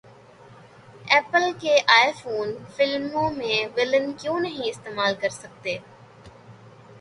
[1.07, 5.77] apple کے iPhone فلموں میں ولن کیوں نہیں استعمال کرسکتے